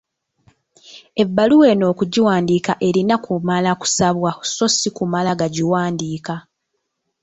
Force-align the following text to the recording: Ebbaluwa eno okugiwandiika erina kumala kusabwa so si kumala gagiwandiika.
Ebbaluwa 1.23 1.65
eno 1.73 1.85
okugiwandiika 1.93 2.73
erina 2.87 3.15
kumala 3.25 3.71
kusabwa 3.81 4.29
so 4.53 4.67
si 4.77 4.89
kumala 4.97 5.31
gagiwandiika. 5.39 6.35